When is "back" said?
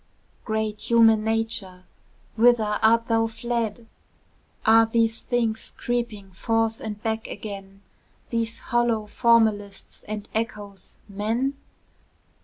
7.03-7.27